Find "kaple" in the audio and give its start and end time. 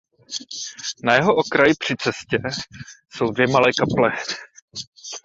3.79-4.17